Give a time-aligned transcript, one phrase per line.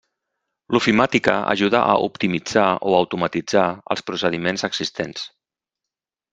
[0.75, 5.31] L'ofimàtica ajuda a optimitzar o automatitzar els procediments existents.